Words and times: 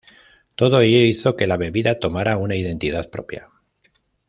Todo 0.55 0.81
ello 0.81 0.97
hizo 1.05 1.35
que 1.35 1.45
la 1.45 1.57
bebida 1.57 1.99
tomara 1.99 2.37
una 2.37 2.55
identidad 2.55 3.07
propia. 3.11 3.49